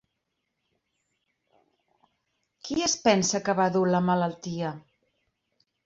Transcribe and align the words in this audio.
Qui 2.65 2.89
es 2.89 2.97
pensa 3.05 3.45
que 3.49 3.59
va 3.63 3.71
dur 3.79 3.85
la 3.95 4.05
malaltia? 4.11 4.77